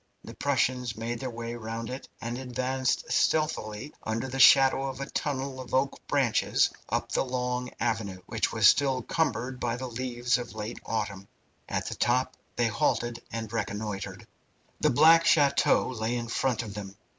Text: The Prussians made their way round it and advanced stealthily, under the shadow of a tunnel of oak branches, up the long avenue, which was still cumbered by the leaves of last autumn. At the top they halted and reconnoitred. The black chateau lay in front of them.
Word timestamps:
The 0.23 0.33
Prussians 0.33 0.97
made 0.97 1.19
their 1.19 1.29
way 1.29 1.53
round 1.53 1.91
it 1.91 2.07
and 2.19 2.35
advanced 2.39 3.11
stealthily, 3.11 3.93
under 4.01 4.27
the 4.27 4.39
shadow 4.39 4.87
of 4.87 4.99
a 4.99 5.05
tunnel 5.05 5.59
of 5.61 5.75
oak 5.75 5.99
branches, 6.07 6.71
up 6.89 7.11
the 7.11 7.23
long 7.23 7.69
avenue, 7.79 8.17
which 8.25 8.51
was 8.51 8.65
still 8.65 9.03
cumbered 9.03 9.59
by 9.59 9.75
the 9.75 9.85
leaves 9.87 10.39
of 10.39 10.55
last 10.55 10.79
autumn. 10.87 11.27
At 11.69 11.85
the 11.85 11.93
top 11.93 12.35
they 12.55 12.65
halted 12.65 13.21
and 13.31 13.53
reconnoitred. 13.53 14.25
The 14.79 14.89
black 14.89 15.23
chateau 15.27 15.89
lay 15.89 16.15
in 16.15 16.29
front 16.29 16.63
of 16.63 16.73
them. 16.73 16.95